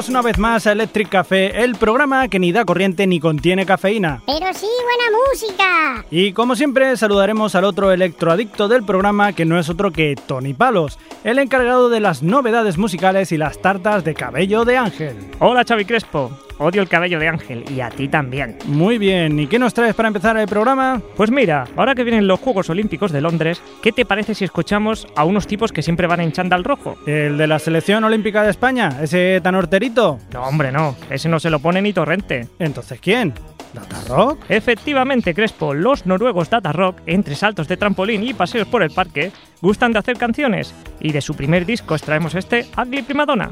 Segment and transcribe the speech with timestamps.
[0.00, 3.66] Bienvenidos una vez más a Electric Café, el programa que ni da corriente ni contiene
[3.66, 4.22] cafeína.
[4.24, 6.04] Pero sí buena música.
[6.10, 10.54] Y como siempre, saludaremos al otro electroadicto del programa, que no es otro que Tony
[10.54, 15.16] Palos, el encargado de las novedades musicales y las tartas de cabello de Ángel.
[15.38, 16.30] Hola, Xavi Crespo.
[16.60, 18.58] Odio el cabello de Ángel y a ti también.
[18.66, 21.00] Muy bien, ¿y qué nos traes para empezar el programa?
[21.16, 25.08] Pues mira, ahora que vienen los Juegos Olímpicos de Londres, ¿qué te parece si escuchamos
[25.16, 26.98] a unos tipos que siempre van en chándal rojo?
[27.06, 28.98] ¿El de la Selección Olímpica de España?
[29.00, 30.18] ¿Ese tan horterito?
[30.34, 30.96] No, hombre, no.
[31.08, 32.46] Ese no se lo pone ni Torrente.
[32.58, 33.32] Entonces, ¿quién?
[33.72, 34.40] ¿Data Rock?
[34.50, 39.32] Efectivamente, Crespo, los noruegos Data Rock, entre saltos de trampolín y paseos por el parque,
[39.62, 43.50] gustan de hacer canciones, y de su primer disco extraemos este Ugly Primadonna.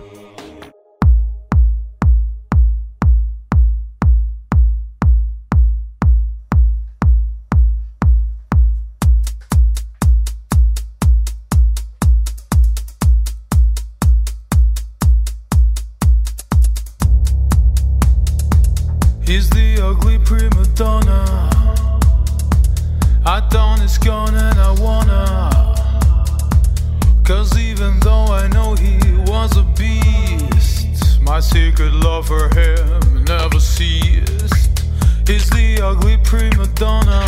[35.79, 37.23] The ugly prima donna.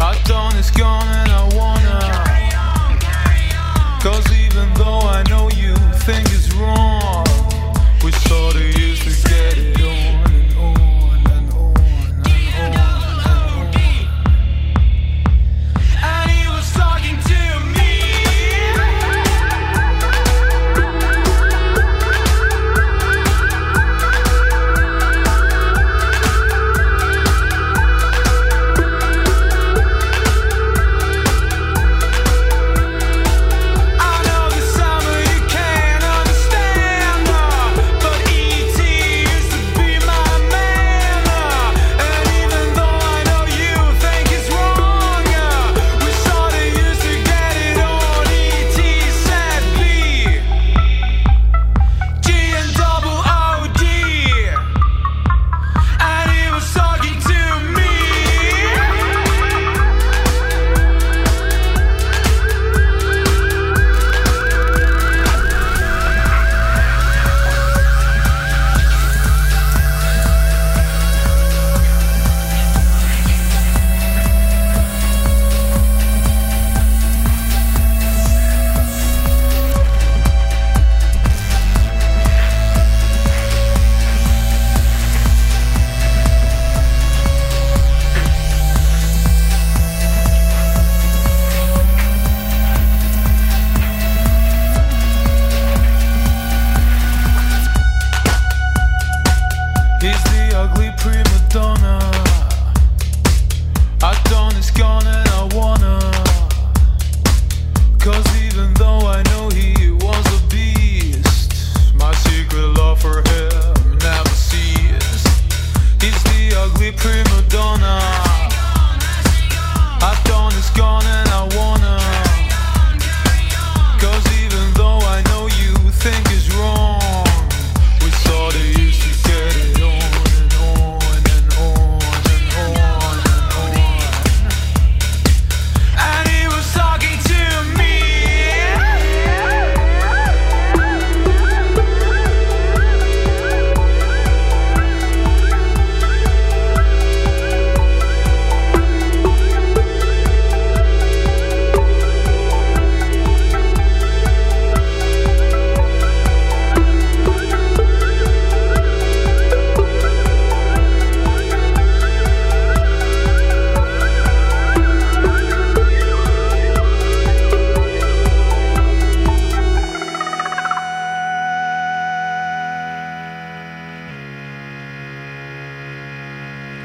[0.00, 2.00] I done is gone and I wanna.
[2.00, 3.48] carry on, carry
[4.02, 7.24] Cause even though I know you think it's wrong,
[8.04, 8.81] we sorta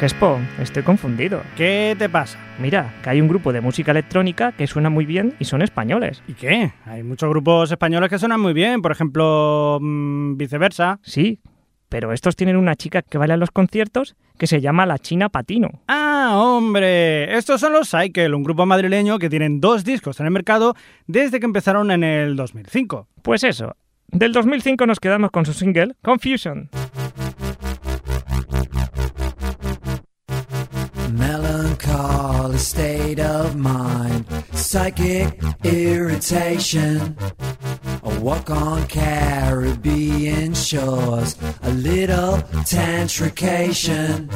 [0.08, 1.42] Crespo, estoy confundido.
[1.58, 2.40] ¿Qué te pasa?
[2.60, 6.24] Mira, que hay un grupo de música electrónica que suena muy bien y son españoles.
[6.30, 6.72] ¿Y qué?
[6.86, 11.02] Hay muchos grupos españoles que suenan muy bien, por ejemplo, mm, viceversa.
[11.04, 11.42] Sí,
[11.90, 15.28] pero estos tienen una chica que baila en los conciertos que se llama la China
[15.28, 15.82] Patino.
[15.90, 17.36] ¡Ah, hombre!
[17.38, 20.74] Estos son los Cycle, un grupo madrileño que tienen dos discos en el mercado
[21.08, 23.10] desde que empezaron en el 2005.
[23.24, 23.76] Pues eso,
[24.08, 26.70] del 2005 nos quedamos con su single Confusion.
[32.58, 37.16] Melancholy state of mind, psychic irritation,
[38.04, 44.28] a Walk on Caribbean shores, a little tantrication.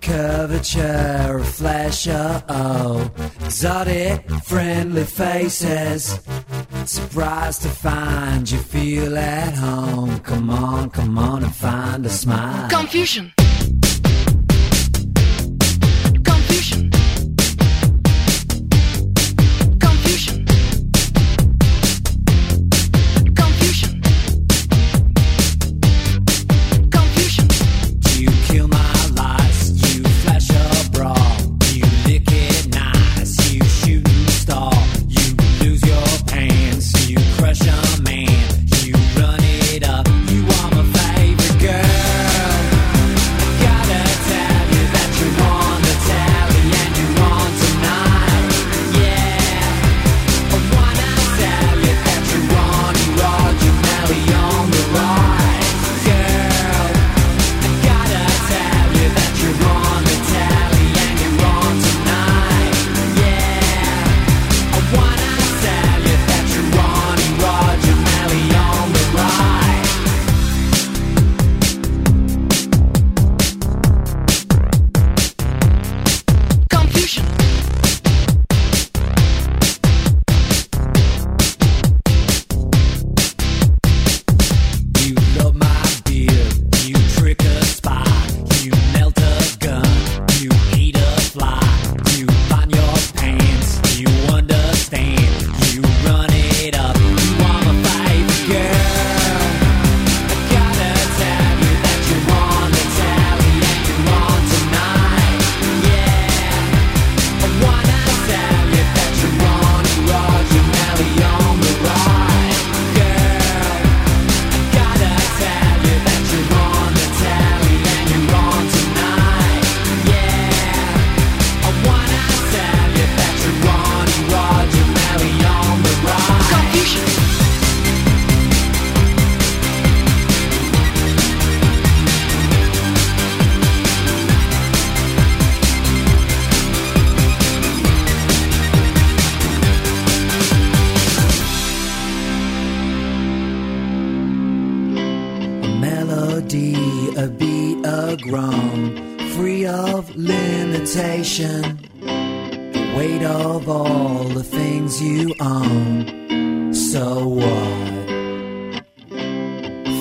[0.00, 3.10] Curvature, a flash, oh,
[3.44, 6.18] exotic, friendly faces.
[6.86, 10.18] Surprised to find you feel at home.
[10.20, 12.68] Come on, come on and find a smile.
[12.68, 13.32] Confusion.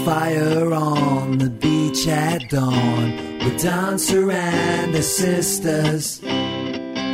[0.06, 3.08] Fire on the beach at dawn
[3.44, 6.20] with dancer and her sisters.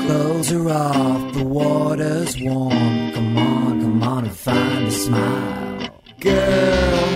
[0.05, 3.11] Clothes are off, the water's warm.
[3.13, 5.89] Come on, come on and find a smile.
[6.21, 7.09] Girl,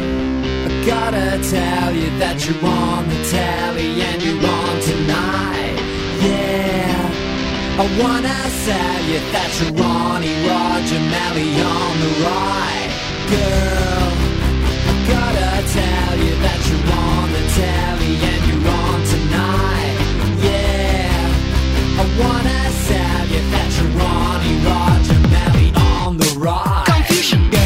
[0.67, 5.77] I gotta tell you that you're on the tally and you're on tonight.
[6.27, 12.91] Yeah, I wanna tell you that you're Ronnie Roger Melly on the ride.
[13.31, 14.00] Girl,
[15.13, 19.97] wanna tell you that you're on the telly And you're on tonight,
[20.47, 26.85] yeah I wanna sell you that you're Ronnie Roger Melly on the ride.
[26.85, 27.60] Confusion.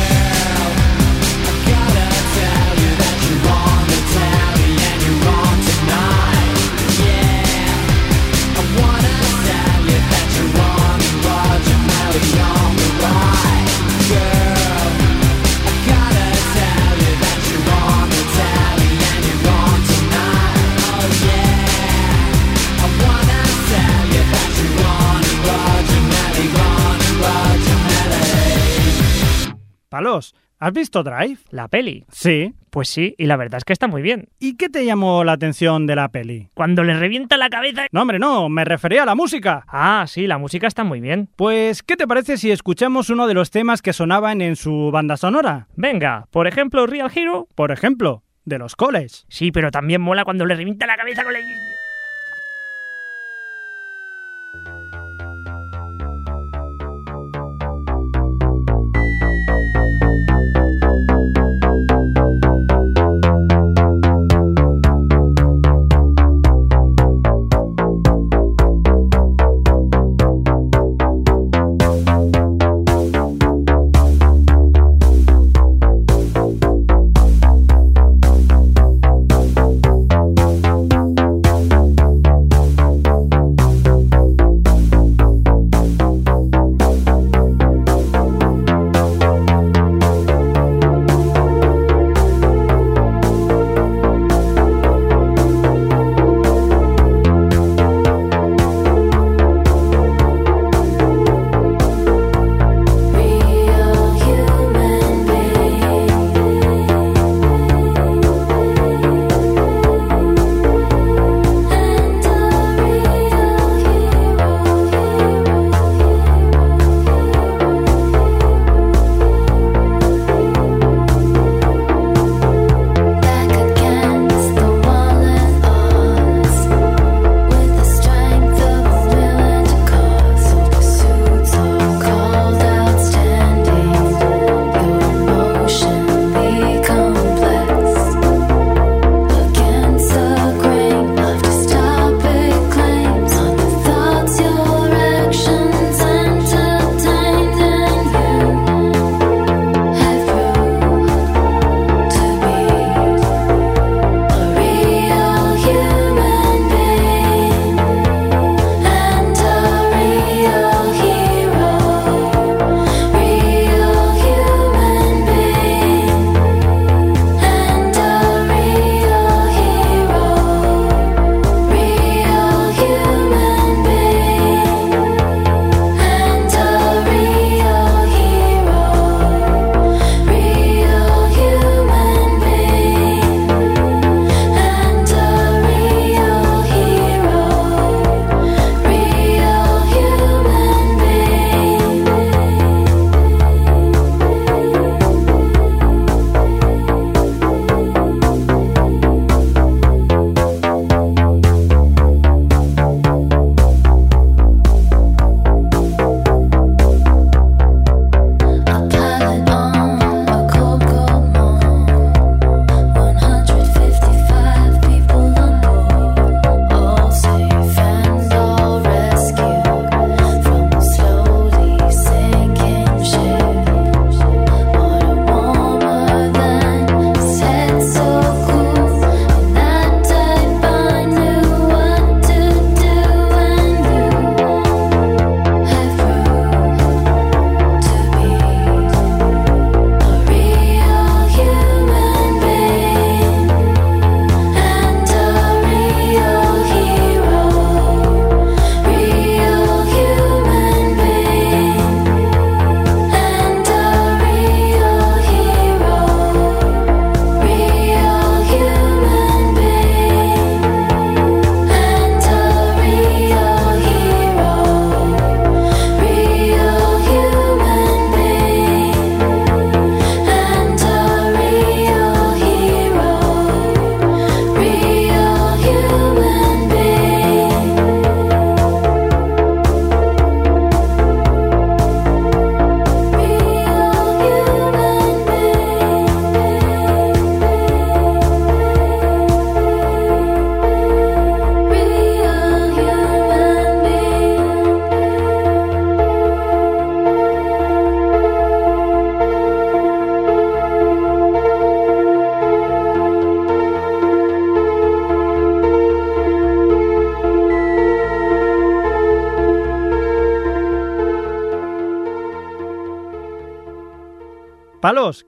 [29.96, 31.38] Palos, ¿has visto Drive?
[31.52, 32.04] La peli.
[32.12, 32.54] Sí.
[32.70, 34.28] Pues sí, y la verdad es que está muy bien.
[34.40, 36.50] ¿Y qué te llamó la atención de la peli?
[36.54, 37.86] Cuando le revienta la cabeza...
[37.94, 39.64] No, hombre, no, me refería a la música.
[39.70, 41.30] Ah, sí, la música está muy bien.
[41.38, 45.16] Pues, ¿qué te parece si escuchamos uno de los temas que sonaban en su banda
[45.16, 45.70] sonora?
[45.78, 47.48] Venga, por ejemplo, Real Hero.
[47.56, 49.26] Por ejemplo, de los coles.
[49.30, 51.40] Sí, pero también mola cuando le revienta la cabeza con la...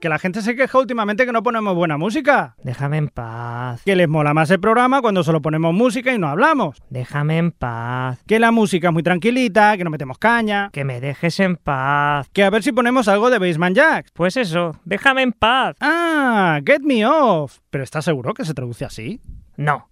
[0.00, 2.56] Que la gente se queja últimamente que no ponemos buena música.
[2.62, 3.82] Déjame en paz.
[3.84, 6.82] Que les mola más el programa cuando solo ponemos música y no hablamos.
[6.90, 8.22] Déjame en paz.
[8.26, 10.70] Que la música es muy tranquilita, que no metemos caña.
[10.72, 12.28] Que me dejes en paz.
[12.32, 14.10] Que a ver si ponemos algo de Baseman Jacks.
[14.12, 15.76] Pues eso, déjame en paz.
[15.80, 17.58] Ah, Get Me Off.
[17.70, 19.20] ¿Pero estás seguro que se traduce así?
[19.56, 19.88] No.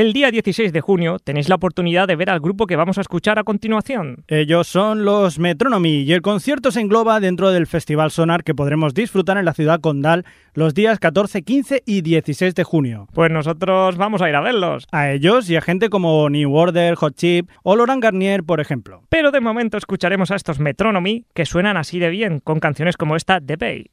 [0.00, 3.02] El día 16 de junio tenéis la oportunidad de ver al grupo que vamos a
[3.02, 4.24] escuchar a continuación.
[4.28, 8.94] Ellos son los Metronomy y el concierto se engloba dentro del Festival Sonar que podremos
[8.94, 13.08] disfrutar en la ciudad condal los días 14, 15 y 16 de junio.
[13.12, 14.86] Pues nosotros vamos a ir a verlos.
[14.90, 19.02] A ellos y a gente como New Order, Hot Chip o Laurent Garnier, por ejemplo.
[19.10, 23.16] Pero de momento escucharemos a estos Metronomy que suenan así de bien con canciones como
[23.16, 23.90] esta de Bay.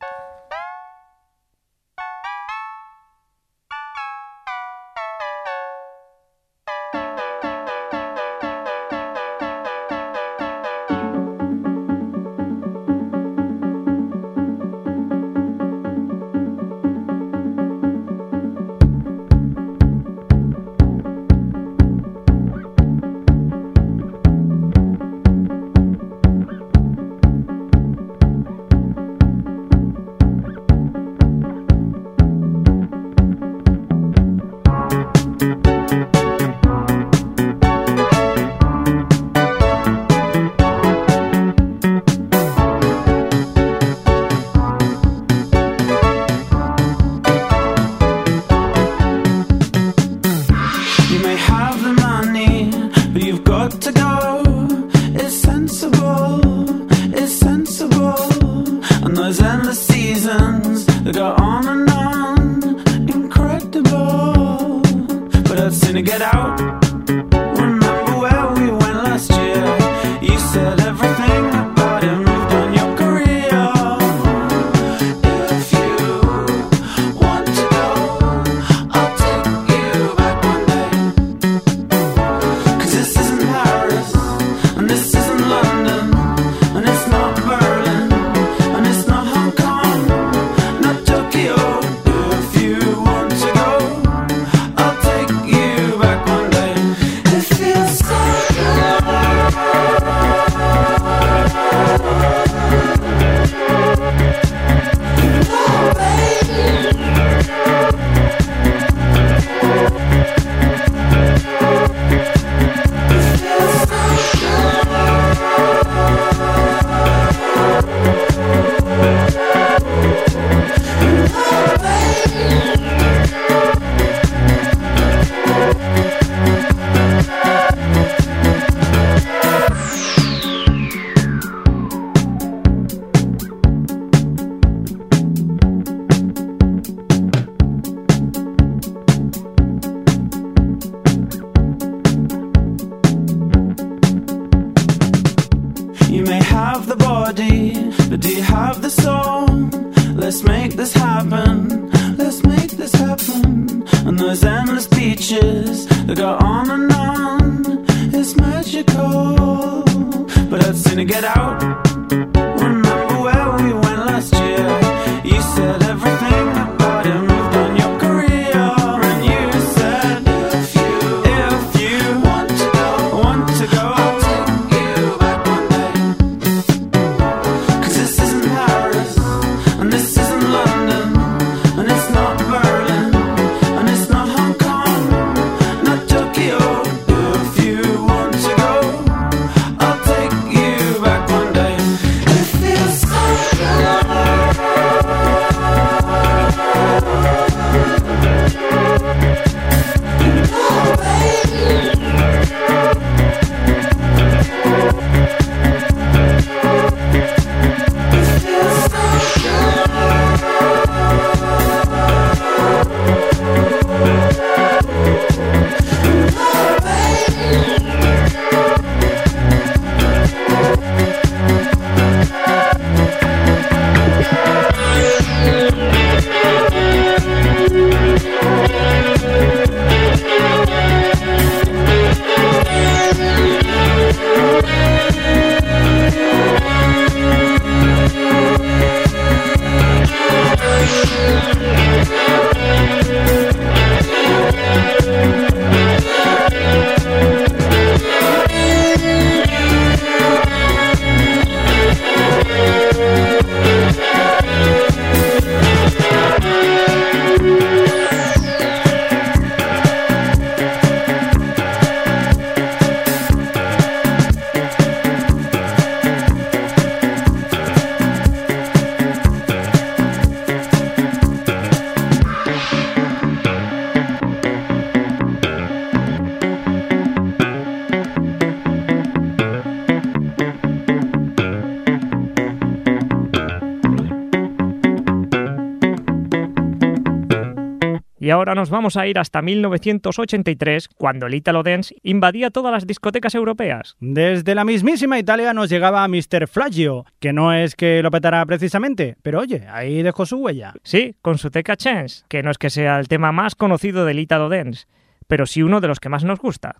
[288.28, 292.86] Y ahora nos vamos a ir hasta 1983, cuando el Italo Dance invadía todas las
[292.86, 293.96] discotecas europeas.
[294.02, 296.50] Desde la mismísima Italia nos llegaba Mr.
[296.50, 300.74] Flagio, que no es que lo petara precisamente, pero oye, ahí dejó su huella.
[300.84, 304.20] Sí, con su Teca Chance, que no es que sea el tema más conocido del
[304.20, 304.88] Italo Dance,
[305.28, 306.76] pero sí uno de los que más nos gusta.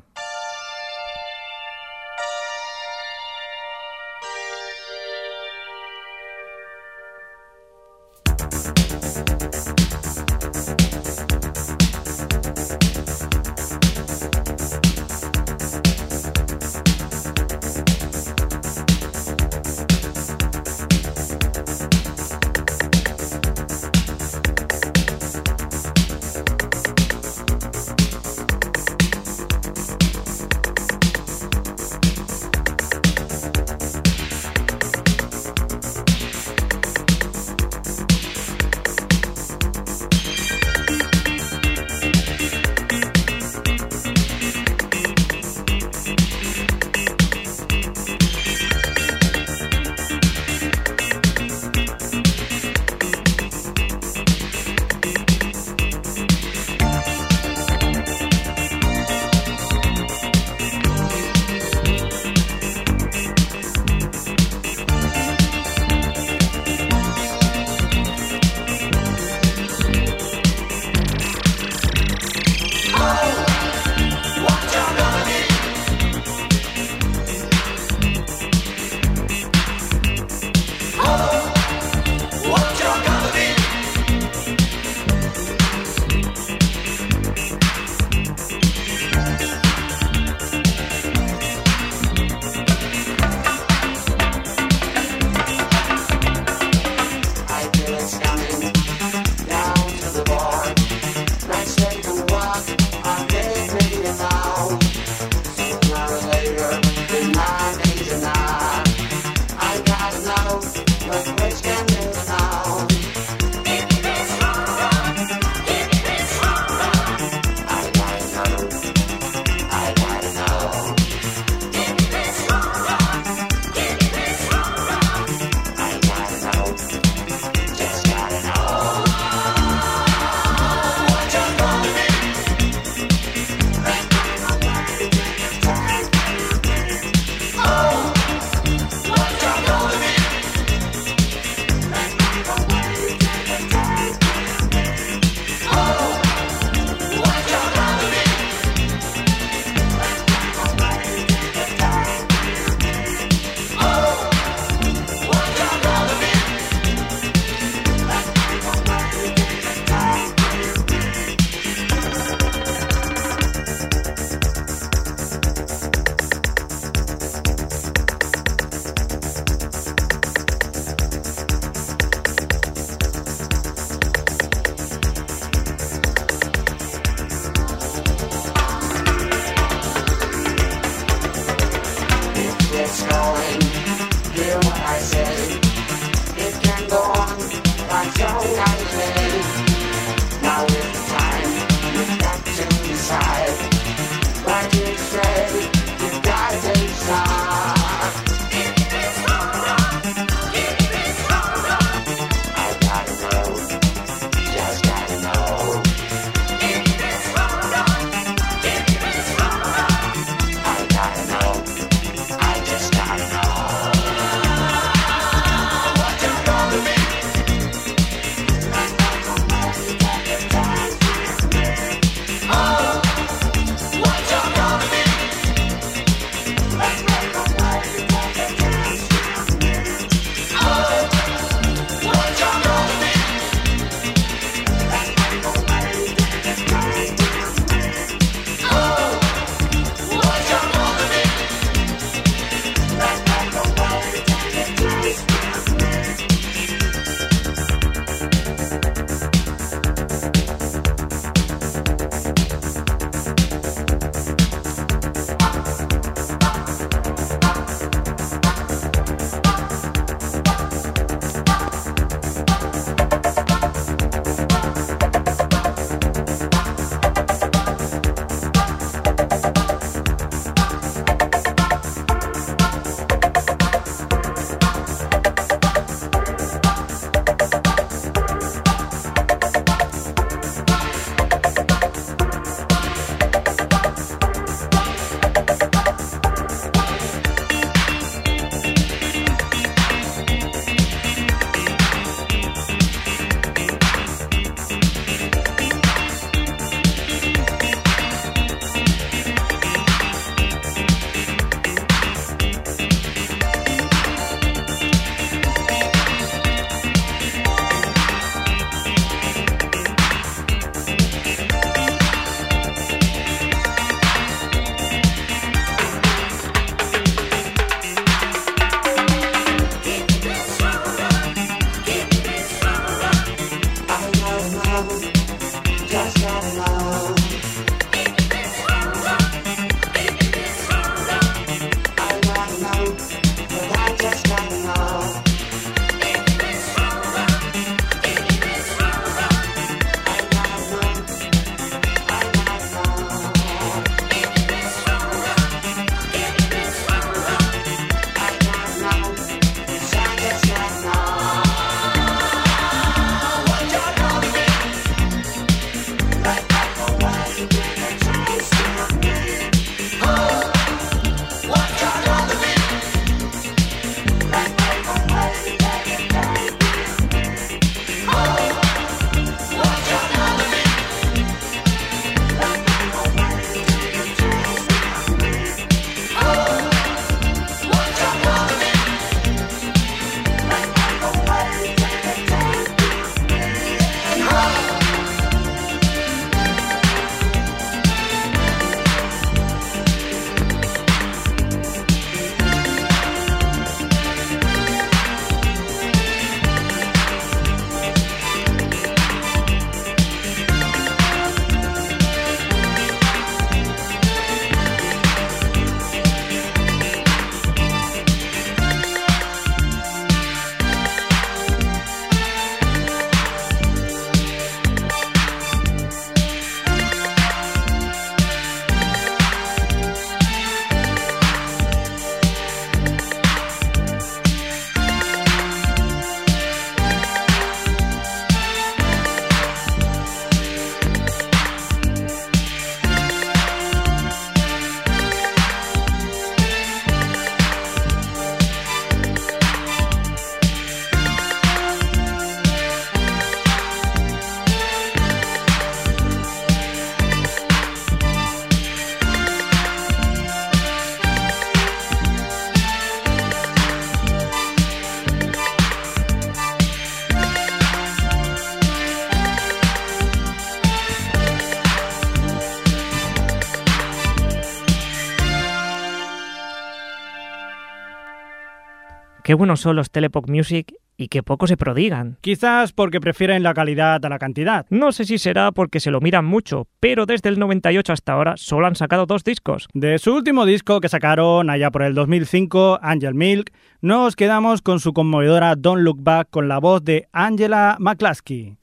[469.28, 472.18] Qué buenos son los Telepop Music y qué poco se prodigan.
[472.22, 474.66] Quizás porque prefieren la calidad a la cantidad.
[474.70, 478.38] No sé si será porque se lo miran mucho, pero desde el 98 hasta ahora
[478.38, 479.68] solo han sacado dos discos.
[479.74, 484.80] De su último disco que sacaron allá por el 2005, Angel Milk, nos quedamos con
[484.80, 488.56] su conmovedora Don't Look Back con la voz de Angela McCluskey.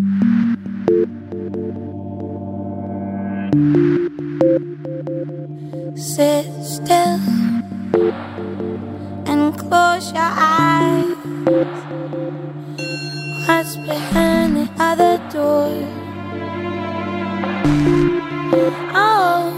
[5.95, 7.21] Sit still
[9.27, 11.17] and close your eyes.
[13.47, 15.71] What's behind the other door?
[18.95, 19.51] Oh,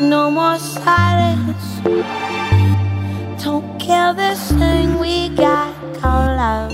[0.00, 1.64] no more silence.
[3.42, 6.72] Don't kill this thing we got called love.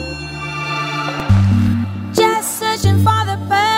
[2.15, 3.70] Just searching for the perfect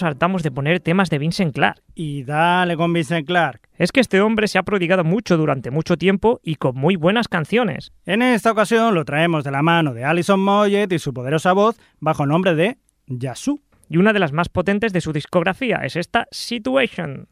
[0.00, 1.82] nos hartamos de poner temas de Vincent Clark.
[1.94, 3.68] Y dale con Vincent Clark.
[3.76, 7.28] Es que este hombre se ha prodigado mucho durante mucho tiempo y con muy buenas
[7.28, 7.92] canciones.
[8.06, 11.78] En esta ocasión lo traemos de la mano de Alison Moyet y su poderosa voz
[11.98, 13.60] bajo el nombre de Yasu.
[13.88, 17.28] Y una de las más potentes de su discografía es esta Situation.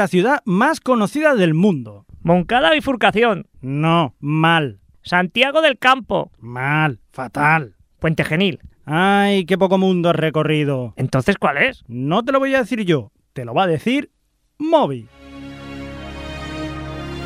[0.00, 2.06] la ciudad más conocida del mundo.
[2.22, 3.46] Moncada Bifurcación.
[3.60, 4.80] No, mal.
[5.02, 6.32] Santiago del Campo.
[6.38, 7.76] Mal, fatal.
[7.98, 8.60] Puente Genil.
[8.86, 10.94] Ay, qué poco mundo has recorrido.
[10.96, 11.84] Entonces, ¿cuál es?
[11.86, 14.10] No te lo voy a decir yo, te lo va a decir
[14.56, 15.06] Moby.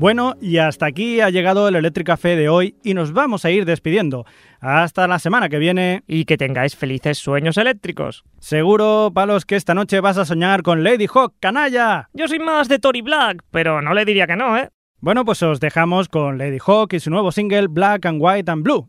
[0.09, 3.50] Bueno, y hasta aquí ha llegado el Electric Café de hoy y nos vamos a
[3.50, 4.24] ir despidiendo.
[4.59, 6.02] Hasta la semana que viene.
[6.06, 8.24] Y que tengáis felices sueños eléctricos.
[8.38, 12.09] Seguro, palos, que esta noche vas a soñar con Lady Hawk, canalla.
[12.14, 14.70] Yo soy más de Tory Black, pero no le diría que no, ¿eh?
[14.98, 18.62] Bueno, pues os dejamos con Lady Hawk y su nuevo single Black and White and
[18.62, 18.88] Blue.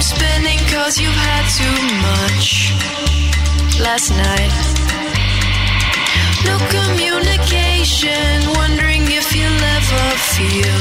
[0.00, 1.78] I'm spinning cause you had too
[2.08, 2.72] much
[3.78, 4.50] last night.
[6.46, 10.80] No communication, wondering if you'll ever feel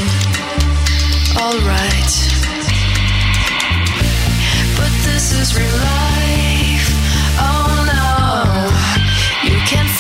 [1.36, 2.14] alright.
[4.78, 6.88] But this is real life,
[7.44, 9.99] oh no, you can't.